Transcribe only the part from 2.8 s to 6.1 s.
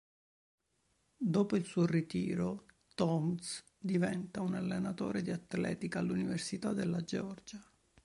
Towns diventa un allenatore di atletica